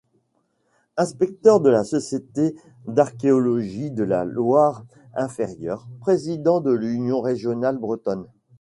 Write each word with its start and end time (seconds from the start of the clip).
Inspecteur 0.97 1.59
de 1.59 1.69
la 1.69 1.83
société 1.83 2.55
d'archéologie 2.87 3.91
de 3.91 4.03
la 4.03 4.25
Loire-Inférieure., 4.25 5.87
président 5.99 6.59
de 6.59 6.71
l'Union 6.71 7.21
régionale 7.21 7.77
bretonne. 7.77 8.25